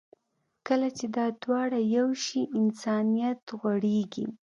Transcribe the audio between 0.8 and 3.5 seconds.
چې دا دواړه یو شي، انسانیت